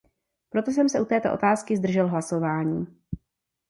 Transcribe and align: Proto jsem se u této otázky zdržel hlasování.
Proto 0.49 0.71
jsem 0.71 0.89
se 0.89 1.01
u 1.01 1.05
této 1.05 1.33
otázky 1.33 1.77
zdržel 1.77 2.07
hlasování. 2.07 2.87